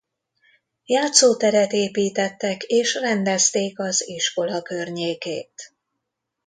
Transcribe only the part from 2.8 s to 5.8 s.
rendezték az iskola környékét.